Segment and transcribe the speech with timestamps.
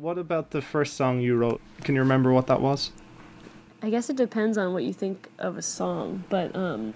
[0.00, 1.60] What about the first song you wrote?
[1.82, 2.90] Can you remember what that was?
[3.80, 6.94] I guess it depends on what you think of a song, but um,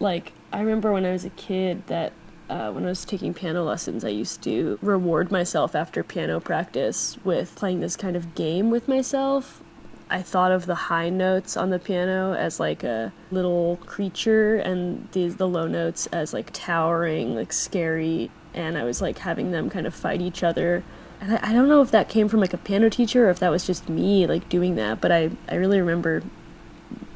[0.00, 2.12] like I remember when I was a kid that
[2.48, 7.16] uh, when I was taking piano lessons, I used to reward myself after piano practice
[7.22, 9.62] with playing this kind of game with myself.
[10.10, 15.08] I thought of the high notes on the piano as like a little creature, and
[15.12, 19.70] these the low notes as like towering, like scary, and I was like having them
[19.70, 20.82] kind of fight each other.
[21.20, 23.38] And I, I don't know if that came from like a piano teacher or if
[23.40, 26.22] that was just me like doing that, but I I really remember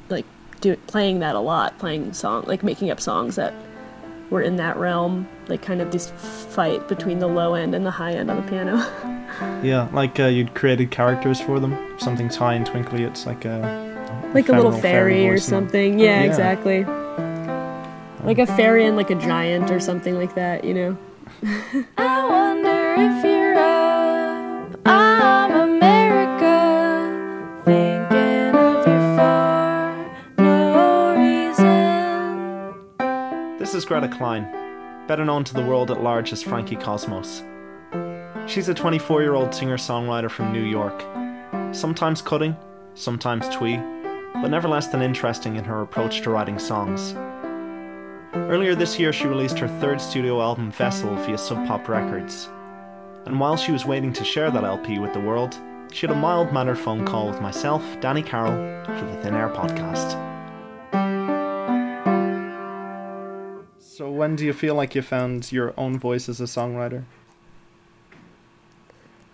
[0.08, 0.26] like
[0.60, 3.54] do, playing that a lot, playing song like making up songs that
[4.30, 6.10] were in that realm, like kind of this
[6.50, 8.84] fight between the low end and the high end on the piano.
[9.64, 11.76] Yeah, like uh, you'd created characters for them.
[11.98, 13.02] Something's high and twinkly.
[13.02, 13.58] It's like a
[14.32, 15.98] like a little ephemeral fairy or something.
[15.98, 16.26] Yeah, Yeah.
[16.28, 16.84] exactly.
[18.24, 20.96] Like a fairy and like a giant or something like that, you know.
[21.98, 23.43] I wonder if you're
[33.74, 34.44] This is Greta Kline,
[35.08, 37.42] better known to the world at large as Frankie Cosmos.
[38.46, 41.02] She's a 24 year old singer songwriter from New York.
[41.74, 42.56] Sometimes cutting,
[42.94, 43.78] sometimes twee,
[44.34, 47.14] but never less than interesting in her approach to writing songs.
[48.34, 52.48] Earlier this year, she released her third studio album, Vessel, via Sub Pop Records.
[53.26, 55.58] And while she was waiting to share that LP with the world,
[55.90, 59.48] she had a mild mannered phone call with myself, Danny Carroll, for the Thin Air
[59.48, 60.33] podcast.
[64.04, 67.04] So, when do you feel like you found your own voice as a songwriter?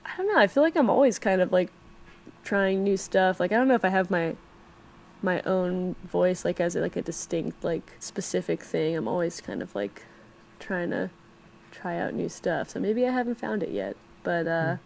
[0.06, 0.38] I don't know.
[0.38, 1.72] I feel like I'm always kind of like
[2.44, 3.40] trying new stuff.
[3.40, 4.36] Like I don't know if I have my
[5.22, 8.96] my own voice like as a, like a distinct like specific thing.
[8.96, 10.04] I'm always kind of like
[10.60, 11.10] trying to
[11.72, 12.70] try out new stuff.
[12.70, 14.76] So maybe I haven't found it yet, but uh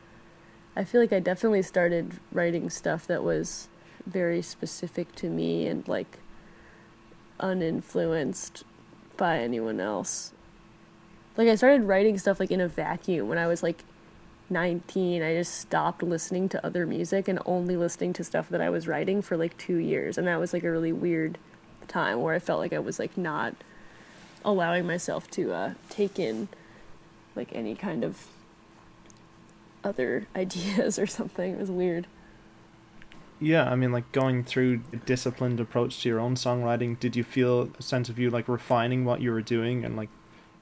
[0.74, 3.68] I feel like I definitely started writing stuff that was
[4.06, 6.20] very specific to me and like
[7.38, 8.64] uninfluenced
[9.16, 10.32] by anyone else.
[11.36, 13.84] Like I started writing stuff like in a vacuum when I was like
[14.50, 18.68] 19 i just stopped listening to other music and only listening to stuff that i
[18.68, 20.18] was writing for like two years.
[20.18, 21.38] And that was like a really weird
[21.88, 23.54] time where i felt like i was like not
[24.44, 26.48] allowing myself to uh, take in
[27.34, 28.26] like any kind of
[29.82, 31.54] other ideas or something.
[31.54, 32.06] It was weird
[33.44, 37.22] Yeah, I mean, like going through a disciplined approach to your own songwriting, did you
[37.22, 40.08] feel a sense of you like refining what you were doing and like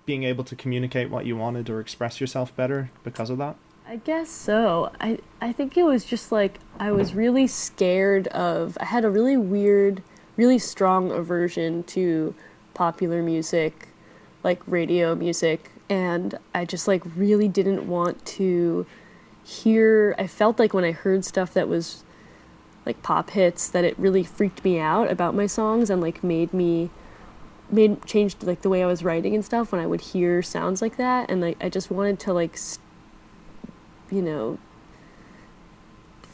[0.04, 3.54] being able to communicate what you wanted or express yourself better because of that?
[3.86, 4.90] I guess so.
[5.00, 9.10] I I think it was just like I was really scared of I had a
[9.10, 10.02] really weird,
[10.36, 12.34] really strong aversion to
[12.74, 13.90] popular music,
[14.42, 18.86] like radio music, and I just like really didn't want to
[19.44, 22.02] hear I felt like when I heard stuff that was
[22.84, 26.52] like pop hits that it really freaked me out about my songs and like made
[26.52, 26.90] me
[27.70, 30.82] made changed like the way I was writing and stuff when I would hear sounds
[30.82, 31.30] like that.
[31.30, 32.80] And like I just wanted to like st-
[34.10, 34.58] you know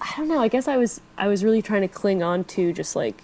[0.00, 0.40] I don't know.
[0.40, 3.22] I guess I was I was really trying to cling on to just like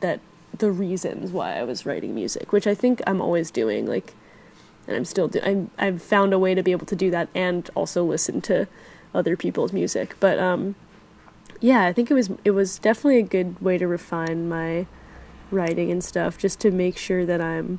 [0.00, 0.20] that
[0.56, 4.14] the reasons why I was writing music which I think I'm always doing like
[4.86, 7.28] and I'm still do I'm I've found a way to be able to do that
[7.34, 8.66] and also listen to
[9.14, 10.16] other people's music.
[10.20, 10.74] But um
[11.60, 14.86] yeah I think it was it was definitely a good way to refine my
[15.50, 17.78] writing and stuff just to make sure that I'm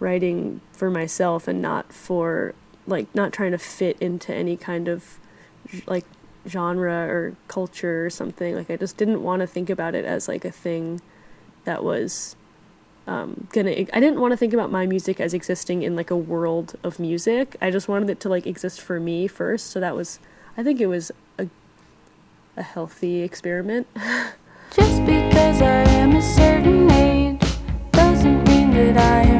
[0.00, 2.54] writing for myself and not for
[2.86, 5.18] like not trying to fit into any kind of
[5.86, 6.04] like
[6.48, 8.54] genre or culture or something.
[8.54, 11.00] Like I just didn't want to think about it as like a thing
[11.64, 12.34] that was
[13.06, 16.16] um gonna I didn't want to think about my music as existing in like a
[16.16, 17.56] world of music.
[17.60, 20.18] I just wanted it to like exist for me first so that was
[20.56, 21.12] I think it was
[22.60, 23.86] a healthy experiment.
[24.76, 27.40] Just because I am a certain age
[27.90, 29.39] doesn't mean that I am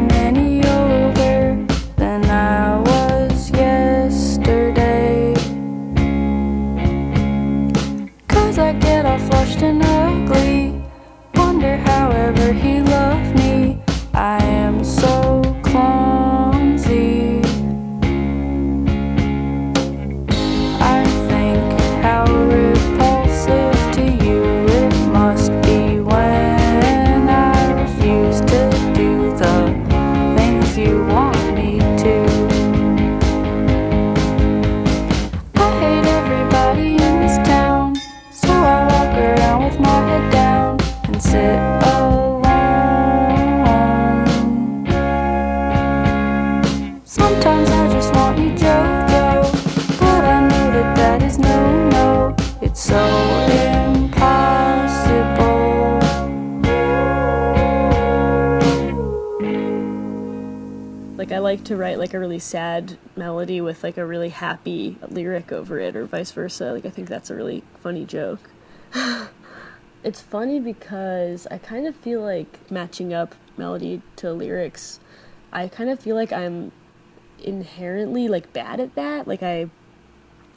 [62.00, 66.32] like a really sad melody with like a really happy lyric over it, or vice
[66.32, 66.73] versa.
[66.73, 68.50] Like I think that's a really funny joke.
[70.02, 74.99] it's funny because I kind of feel like matching up melody to lyrics.
[75.52, 76.73] I kind of feel like I'm
[77.38, 79.29] inherently like bad at that.
[79.29, 79.69] Like I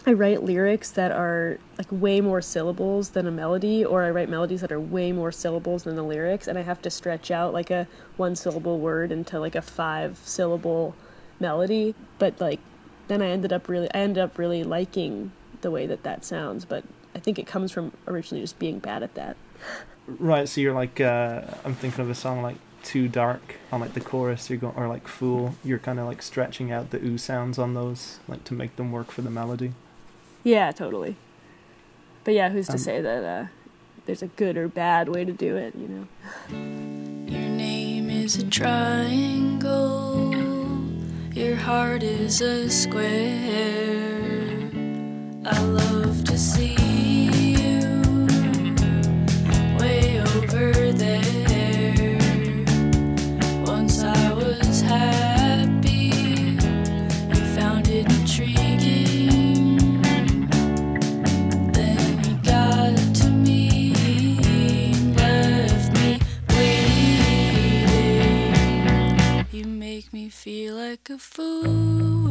[0.06, 4.30] I write lyrics that are like way more syllables than a melody, or I write
[4.30, 7.54] melodies that are way more syllables than the lyrics, and I have to stretch out
[7.54, 10.96] like a one syllable word into like a five syllable
[11.44, 11.94] melody.
[12.18, 12.60] But like,
[13.08, 15.32] then I ended up really, I ended up really liking
[15.62, 16.66] the way that that sounds.
[16.66, 19.38] But I think it comes from originally just being bad at that.
[20.08, 23.94] Right, so you're like, uh, I'm thinking of a song like Too Dark on like
[23.94, 27.18] the chorus, you're going, or like Fool, you're kind of like stretching out the ooh
[27.18, 29.72] sounds on those, like to make them work for the melody.
[30.44, 31.16] Yeah, totally.
[32.26, 33.46] But yeah, who's to Um, say that uh,
[34.06, 35.74] there's a good or bad way to do it?
[35.76, 36.06] You know.
[37.32, 40.13] Your name is a triangle.
[41.34, 43.10] Your heart is a square.
[45.44, 46.83] I love to see
[70.54, 72.23] feel like a fool,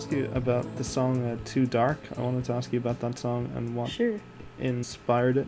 [0.00, 1.98] ask you about the song uh, Too Dark.
[2.16, 4.18] I wanted to ask you about that song and what Sure.
[4.58, 5.46] inspired it.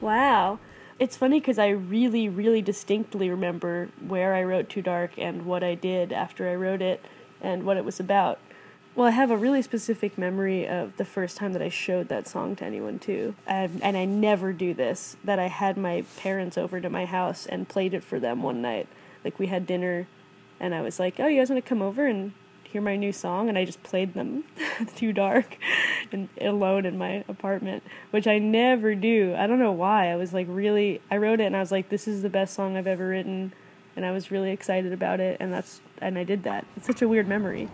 [0.00, 0.58] Wow.
[0.98, 5.62] It's funny because I really, really distinctly remember where I wrote Too Dark and what
[5.62, 7.04] I did after I wrote it
[7.42, 8.38] and what it was about.
[8.94, 12.26] Well, I have a really specific memory of the first time that I showed that
[12.26, 13.34] song to anyone, too.
[13.46, 17.44] I've, and I never do this, that I had my parents over to my house
[17.44, 18.88] and played it for them one night.
[19.22, 20.06] Like, we had dinner,
[20.58, 22.32] and I was like, oh, you guys want to come over and
[22.76, 23.48] hear my new song?
[23.48, 24.44] And I just played them
[24.96, 25.56] Too Dark
[26.12, 29.34] and alone in my apartment, which I never do.
[29.34, 30.12] I don't know why.
[30.12, 32.52] I was like really I wrote it and I was like this is the best
[32.52, 33.54] song I've ever written
[33.96, 36.66] and I was really excited about it and that's and I did that.
[36.76, 37.70] It's such a weird memory.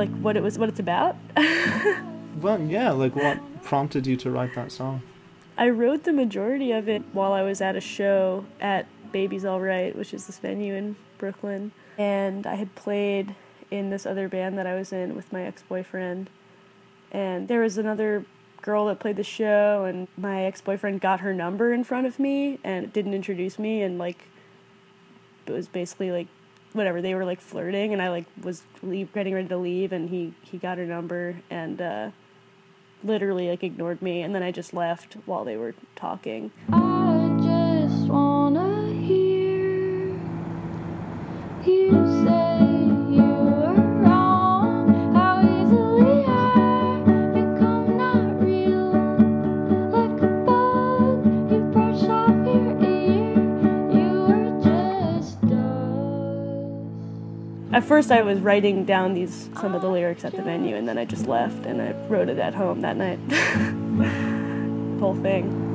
[0.00, 1.14] Like what it was what it's about?
[2.40, 5.02] Well, yeah, like what prompted you to write that song?
[5.58, 9.60] I wrote the majority of it while I was at a show at Baby's All
[9.60, 11.72] Right, which is this venue in Brooklyn.
[11.98, 13.34] And I had played
[13.70, 16.30] in this other band that I was in with my ex boyfriend.
[17.12, 18.24] And there was another
[18.62, 22.18] girl that played the show, and my ex boyfriend got her number in front of
[22.18, 23.82] me and didn't introduce me.
[23.82, 24.28] And like,
[25.46, 26.28] it was basically like,
[26.72, 30.08] whatever, they were like flirting, and I like was leave, getting ready to leave, and
[30.10, 32.10] he, he got her number, and, uh,
[33.02, 36.50] literally like ignored me and then I just left while they were talking.
[36.70, 40.20] I just wanna hear
[41.64, 42.39] you say
[57.80, 60.86] At first I was writing down these some of the lyrics at the venue and
[60.86, 63.18] then I just left and I wrote it at home that night.
[65.00, 65.69] Whole thing.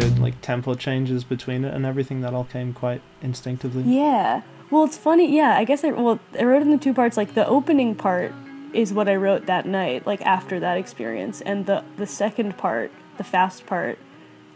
[0.00, 3.82] The like tempo changes between it and everything that all came quite instinctively.
[3.82, 4.42] Yeah.
[4.70, 5.34] Well, it's funny.
[5.34, 7.16] Yeah, I guess I well I wrote in the two parts.
[7.16, 8.32] Like the opening part
[8.72, 12.90] is what I wrote that night, like after that experience, and the the second part,
[13.18, 13.98] the fast part,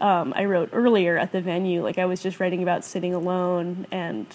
[0.00, 1.82] um, I wrote earlier at the venue.
[1.82, 4.26] Like I was just writing about sitting alone and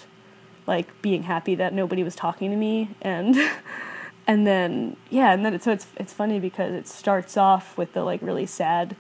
[0.66, 3.38] like being happy that nobody was talking to me and.
[4.26, 7.92] And then yeah, and then it, so it's it's funny because it starts off with
[7.92, 8.96] the like really sad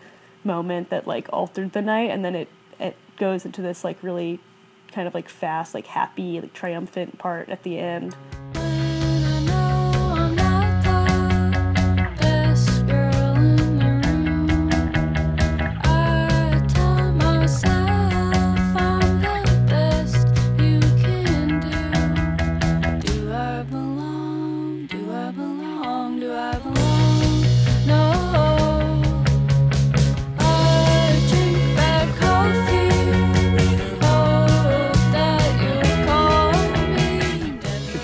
[0.45, 2.47] moment that like altered the night and then it
[2.79, 4.39] it goes into this like really
[4.91, 8.15] kind of like fast like happy like triumphant part at the end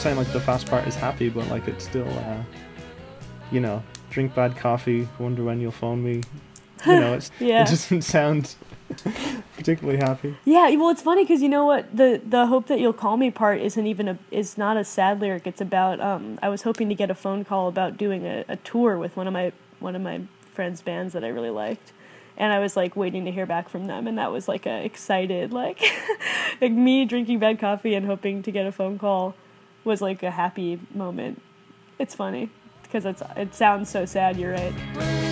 [0.09, 2.41] saying like the fast part is happy, but like it's still, uh,
[3.51, 5.07] you know, drink bad coffee.
[5.19, 6.21] Wonder when you'll phone me.
[6.85, 7.61] You know, it's, Yeah.
[7.61, 8.55] it doesn't sound
[9.55, 10.35] particularly happy.
[10.45, 13.29] Yeah, well, it's funny because you know what the the hope that you'll call me
[13.29, 15.45] part isn't even a is not a sad lyric.
[15.45, 18.55] It's about um I was hoping to get a phone call about doing a, a
[18.55, 20.21] tour with one of my one of my
[20.55, 21.91] friends' bands that I really liked,
[22.35, 24.83] and I was like waiting to hear back from them, and that was like a
[24.83, 25.79] excited like
[26.61, 29.35] like me drinking bad coffee and hoping to get a phone call
[29.83, 31.41] was like a happy moment.
[31.97, 32.49] It's funny
[32.83, 34.37] because it's it sounds so sad.
[34.37, 35.28] You're right.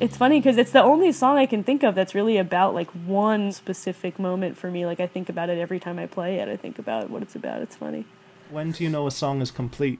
[0.00, 2.90] It's funny because it's the only song I can think of that's really about like
[2.90, 4.86] one specific moment for me.
[4.86, 6.48] Like I think about it every time I play it.
[6.48, 7.62] I think about what it's about.
[7.62, 8.04] It's funny.
[8.50, 9.98] When do you know a song is complete?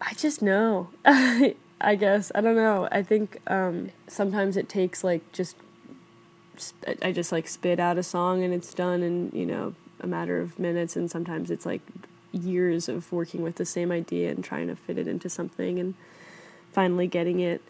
[0.00, 0.88] I just know.
[1.04, 2.88] I guess I don't know.
[2.90, 5.56] I think um, sometimes it takes like just
[7.02, 10.40] I just like spit out a song and it's done in you know a matter
[10.40, 11.82] of minutes, and sometimes it's like
[12.32, 15.94] years of working with the same idea and trying to fit it into something and
[16.72, 17.60] finally getting it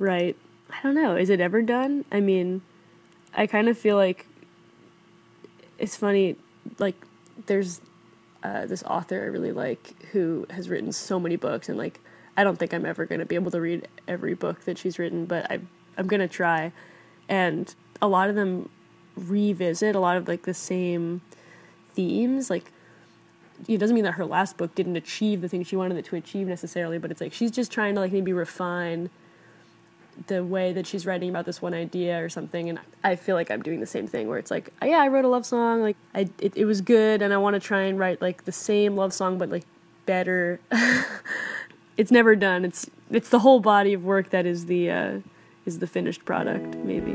[0.00, 0.36] right.
[0.70, 1.14] I don't know.
[1.14, 2.04] Is it ever done?
[2.10, 2.62] I mean,
[3.34, 4.26] I kind of feel like
[5.78, 6.36] it's funny.
[6.78, 6.96] Like
[7.46, 7.80] there's
[8.42, 12.00] uh, this author I really like who has written so many books, and like
[12.36, 14.98] I don't think I'm ever going to be able to read every book that she's
[14.98, 15.60] written, but I
[15.96, 16.72] I'm going to try.
[17.28, 18.70] And a lot of them
[19.16, 21.20] revisit a lot of like the same
[21.94, 22.50] themes.
[22.50, 22.72] Like
[23.68, 26.16] it doesn't mean that her last book didn't achieve the thing she wanted it to
[26.16, 29.10] achieve necessarily, but it's like she's just trying to like maybe refine
[30.26, 33.50] the way that she's writing about this one idea or something and i feel like
[33.50, 35.96] i'm doing the same thing where it's like yeah i wrote a love song like
[36.14, 38.96] i it, it was good and i want to try and write like the same
[38.96, 39.64] love song but like
[40.10, 40.58] better.
[41.96, 42.64] It's never done.
[42.64, 45.18] It's it's the whole body of work that is the uh
[45.66, 47.12] is the finished product maybe.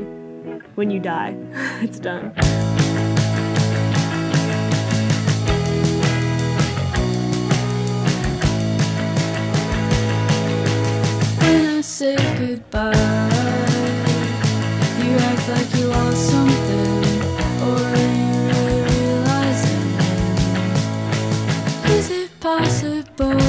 [0.76, 1.34] When you die
[1.82, 2.32] it's done
[11.98, 12.92] say goodbye,
[15.02, 17.02] you act like you lost something,
[17.64, 19.88] or are you really realizing?
[21.96, 23.45] Is it possible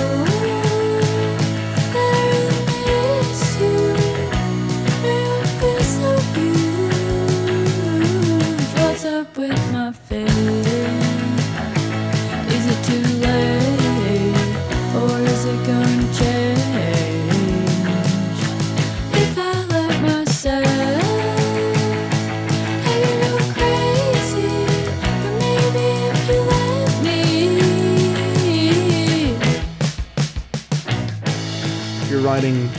[32.38, 32.70] writing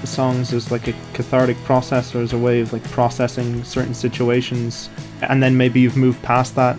[0.00, 3.94] the songs as like a cathartic process or as a way of like processing certain
[3.94, 4.88] situations,
[5.22, 6.78] and then maybe you've moved past that.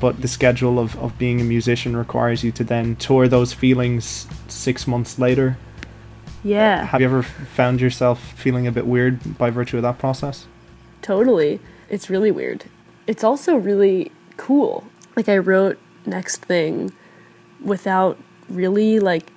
[0.00, 4.26] But the schedule of, of being a musician requires you to then tour those feelings
[4.48, 5.56] six months later.
[6.42, 10.46] yeah Have you ever found yourself feeling a bit weird by virtue of that process?
[11.00, 11.60] Totally.
[11.88, 12.64] It's really weird.
[13.06, 14.82] It's also really cool.
[15.14, 16.90] Like I wrote next thing
[17.60, 19.30] without really like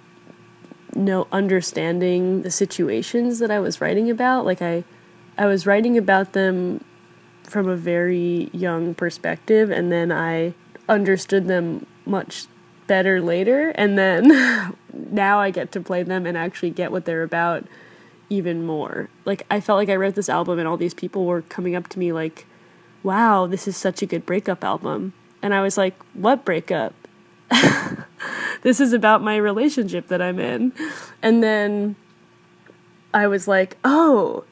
[0.95, 4.45] no understanding the situations that I was writing about.
[4.45, 4.83] Like I
[5.37, 6.83] I was writing about them
[7.43, 10.53] from a very young perspective and then I
[10.87, 12.47] understood them much
[12.87, 17.23] better later and then now I get to play them and actually get what they're
[17.23, 17.65] about
[18.29, 19.09] even more.
[19.25, 21.87] Like I felt like I wrote this album and all these people were coming up
[21.89, 22.45] to me like,
[23.03, 26.93] "Wow, this is such a good breakup album." And I was like, "What breakup?"
[28.65, 30.73] this is about my relationship that I'm in.
[31.21, 31.95] And then
[33.13, 34.43] I was like, "Oh,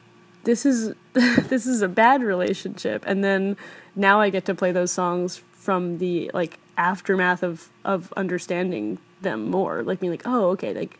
[0.43, 3.57] this is this is a bad relationship." And then
[3.95, 9.49] now I get to play those songs from the like aftermath of of understanding them
[9.49, 10.99] more, like being like, "Oh, okay, like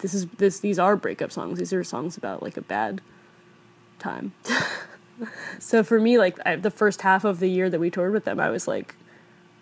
[0.00, 1.58] this is this these are breakup songs.
[1.58, 3.00] These are songs about like a bad
[3.98, 4.34] time."
[5.58, 8.26] so for me, like I, the first half of the year that we toured with
[8.26, 8.94] them, I was like,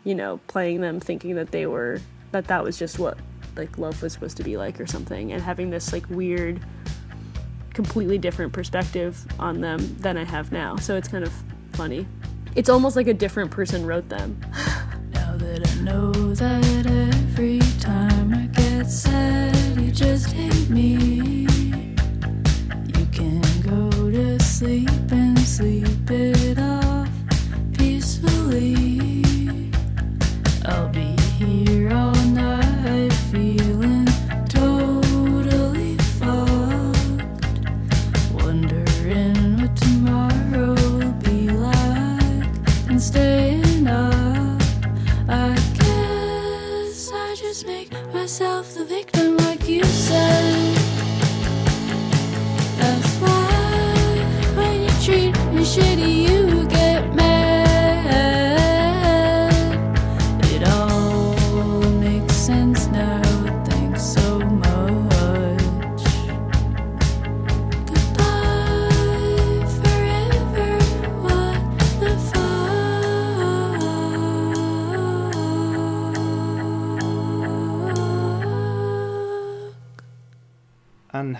[0.02, 2.00] you know, playing them, thinking that they were
[2.34, 3.16] that that was just what
[3.56, 6.60] like love was supposed to be like or something, and having this like weird,
[7.72, 10.74] completely different perspective on them than I have now.
[10.76, 11.32] So it's kind of
[11.74, 12.06] funny.
[12.56, 14.40] It's almost like a different person wrote them.
[15.12, 21.46] Now that I know that every time I get sad, you just hate me.
[22.98, 25.93] You can go to sleep and sleep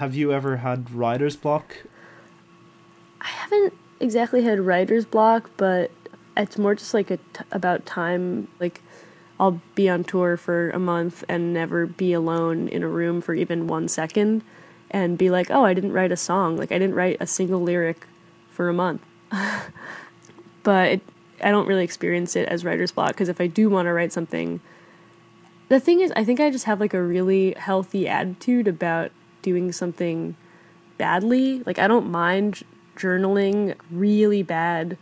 [0.04, 1.76] have you ever had writer's block?
[3.20, 3.72] I haven't
[4.04, 5.90] exactly had writer's block, but
[6.36, 8.48] it's more just like a t- about time.
[8.60, 8.80] Like,
[9.40, 13.34] I'll be on tour for a month and never be alone in a room for
[13.34, 14.44] even one second
[14.90, 16.56] and be like, oh, I didn't write a song.
[16.56, 18.06] Like, I didn't write a single lyric
[18.50, 19.02] for a month.
[20.62, 21.00] but it,
[21.42, 24.12] I don't really experience it as writer's block because if I do want to write
[24.12, 24.60] something,
[25.68, 29.10] the thing is, I think I just have like a really healthy attitude about
[29.42, 30.36] doing something
[30.98, 31.62] badly.
[31.64, 32.62] Like I don't mind
[32.96, 34.96] journaling really bad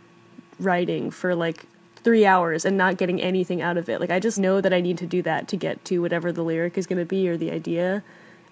[0.59, 3.99] writing for like 3 hours and not getting anything out of it.
[3.99, 6.43] Like I just know that I need to do that to get to whatever the
[6.43, 8.03] lyric is going to be or the idea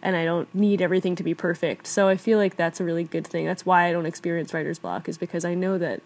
[0.01, 1.85] and I don't need everything to be perfect.
[1.87, 3.45] So I feel like that's a really good thing.
[3.45, 6.01] That's why I don't experience writer's block is because I know that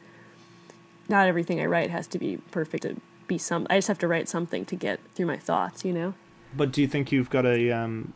[1.08, 4.08] not everything I write has to be perfect to be some I just have to
[4.08, 6.14] write something to get through my thoughts, you know.
[6.56, 8.14] But do you think you've got a um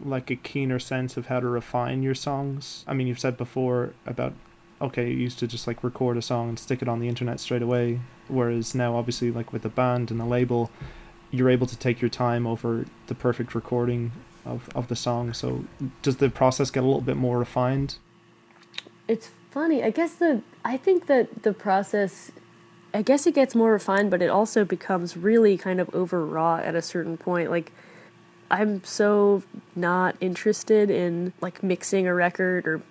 [0.00, 2.84] like a keener sense of how to refine your songs?
[2.86, 4.34] I mean, you've said before about
[4.80, 7.40] okay, you used to just like record a song and stick it on the internet
[7.40, 10.70] straight away, whereas now obviously like with a band and a label,
[11.30, 14.12] you're able to take your time over the perfect recording
[14.44, 15.32] of of the song.
[15.32, 15.64] So
[16.02, 17.96] does the process get a little bit more refined?
[19.08, 19.82] It's funny.
[19.82, 22.30] I guess the I think that the process
[22.92, 26.76] I guess it gets more refined, but it also becomes really kind of overwrought at
[26.76, 27.50] a certain point.
[27.50, 27.72] Like
[28.54, 29.42] I'm so
[29.74, 32.82] not interested in like mixing a record or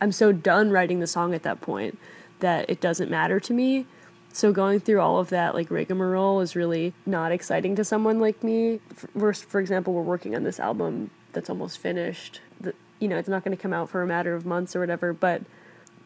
[0.00, 2.00] I'm so done writing the song at that point
[2.40, 3.86] that it doesn't matter to me.
[4.32, 8.42] So going through all of that like rigmarole is really not exciting to someone like
[8.42, 8.80] me.
[8.92, 12.40] For, for example, we're working on this album that's almost finished.
[12.60, 14.80] The, you know, it's not going to come out for a matter of months or
[14.80, 15.42] whatever, but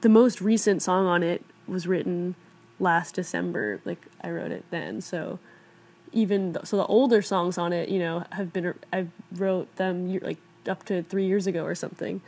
[0.02, 2.34] the most recent song on it was written
[2.78, 3.80] last December.
[3.86, 5.38] Like I wrote it then, so
[6.12, 10.06] even th- so the older songs on it, you know, have been I wrote them
[10.08, 12.20] year, like up to 3 years ago or something.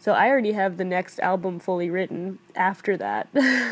[0.00, 3.28] So I already have the next album fully written after that.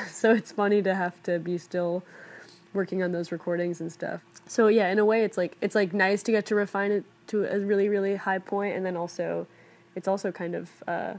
[0.10, 2.02] so it's funny to have to be still
[2.74, 4.22] working on those recordings and stuff.
[4.46, 7.04] So yeah, in a way it's like it's like nice to get to refine it
[7.28, 9.46] to a really really high point and then also
[9.94, 11.14] it's also kind of uh,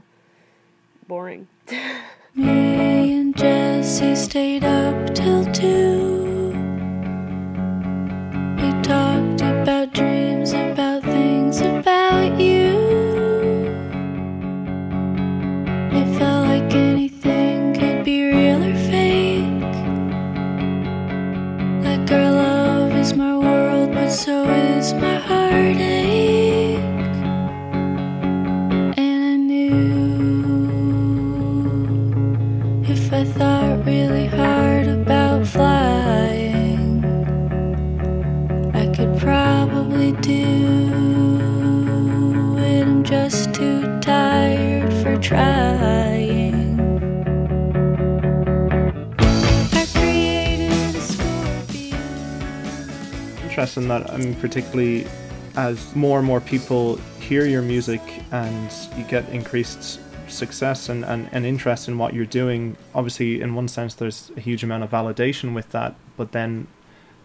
[1.06, 1.48] boring.
[2.34, 6.37] Me and Jesse stayed up till 2
[8.88, 12.72] talked about dreams, about things, about you.
[15.98, 19.76] It felt like anything could be real or fake.
[21.84, 26.27] Like our love is my world, but so is my heartache.
[53.58, 55.04] Interesting that I mean, particularly
[55.56, 59.98] as more and more people hear your music and you get increased
[60.30, 62.76] success and, and, and interest in what you're doing.
[62.94, 66.68] Obviously, in one sense, there's a huge amount of validation with that, but then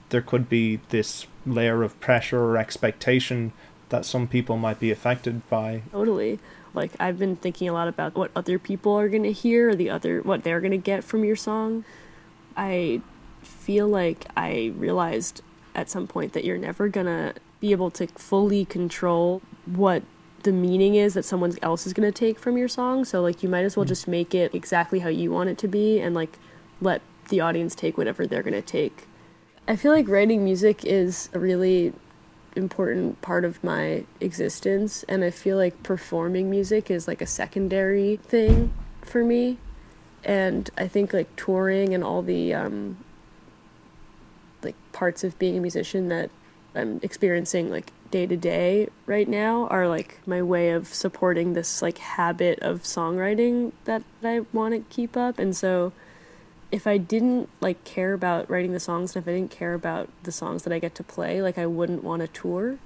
[0.10, 3.54] there could be this layer of pressure or expectation
[3.90, 5.84] that some people might be affected by.
[5.92, 6.40] Totally.
[6.74, 9.92] Like I've been thinking a lot about what other people are gonna hear, or the
[9.92, 11.86] other what they're gonna get from your song.
[12.58, 13.02] I
[13.44, 15.44] feel like I realized
[15.76, 20.04] at some point that you're never gonna be able to fully control what
[20.44, 23.06] the meaning is that someone else is gonna take from your song.
[23.06, 25.68] So like you might as well just make it exactly how you want it to
[25.68, 26.38] be, and like
[26.82, 29.08] let the audience take whatever they're gonna take.
[29.68, 31.94] I feel like writing music is a really
[32.56, 38.18] important part of my existence and I feel like performing music is like a secondary
[38.18, 39.58] thing for me
[40.24, 42.98] and I think like touring and all the um
[44.64, 46.30] like parts of being a musician that
[46.76, 51.82] I'm experiencing like day to day right now are like my way of supporting this
[51.82, 55.94] like habit of songwriting that I want to keep up and so
[56.74, 60.10] if I didn't like care about writing the songs and if I didn't care about
[60.24, 62.80] the songs that I get to play, like I wouldn't want to tour.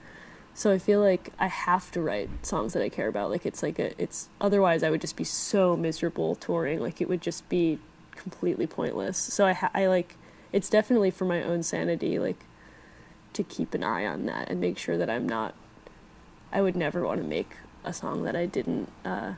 [0.54, 3.30] So I feel like I have to write songs that I care about.
[3.30, 6.82] Like it's like a it's otherwise I would just be so miserable touring.
[6.82, 7.80] Like it would just be
[8.12, 9.18] completely pointless.
[9.18, 10.18] So I ha- I like
[10.52, 12.46] it's definitely for my own sanity like
[13.34, 15.54] to keep an eye on that and make sure that I'm not
[16.52, 19.34] I would never want to make a song that I didn't uh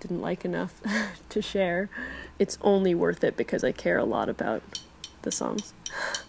[0.00, 0.80] didn't like enough
[1.28, 1.88] to share.
[2.38, 4.62] It's only worth it because I care a lot about
[5.22, 5.74] the songs.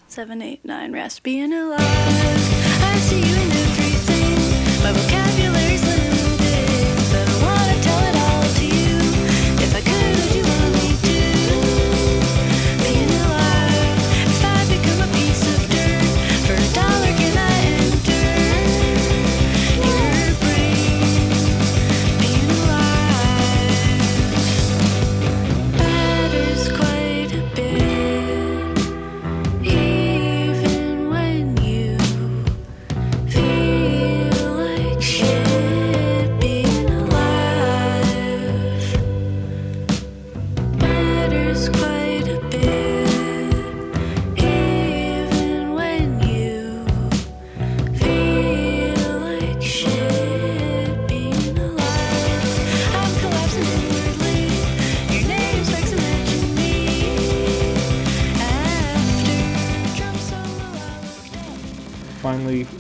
[0.08, 1.80] Seven, eight, nine, raspy and alive.
[1.82, 3.69] I see you in everything.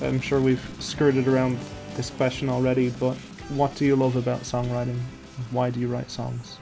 [0.10, 1.60] I'm sure we've skirted around
[1.96, 3.16] this question already, but
[3.50, 5.00] what do you love about songwriting?
[5.52, 6.58] Why do you write songs?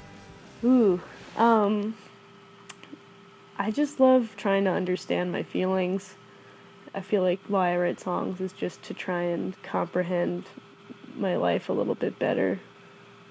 [0.65, 0.99] Ooh,
[1.38, 1.95] um,
[3.57, 6.15] I just love trying to understand my feelings.
[6.93, 10.43] I feel like why I write songs is just to try and comprehend
[11.15, 12.60] my life a little bit better.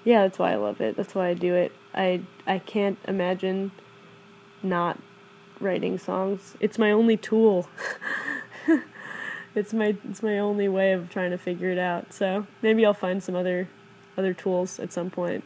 [0.03, 0.97] Yeah, that's why I love it.
[0.97, 1.71] That's why I do it.
[1.93, 3.71] I I can't imagine
[4.63, 4.97] not
[5.59, 6.57] writing songs.
[6.59, 7.69] It's my only tool.
[9.57, 12.13] it's my it's my only way of trying to figure it out.
[12.13, 13.67] So maybe I'll find some other
[14.17, 15.43] other tools at some point.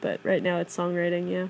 [0.00, 1.48] But right now it's songwriting, yeah.